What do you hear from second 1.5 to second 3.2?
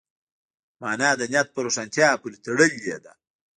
په روښانتیا پورې تړلې ده.